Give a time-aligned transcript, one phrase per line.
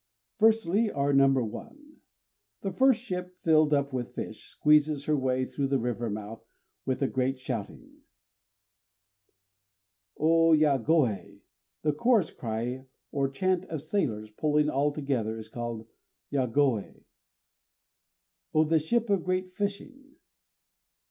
[0.39, 1.97] _Firstly (or "Number One"),
[2.61, 6.43] The first ship, filled up with fish, squeezes her way through the river mouth,
[6.87, 7.97] with a great shouting.
[10.19, 11.41] Ô yagoë.
[11.83, 15.85] The chorus cry or chant of sailors, pulling all together, is called
[16.33, 17.03] yagoë.
[18.55, 20.15] _O this ship of great fishing!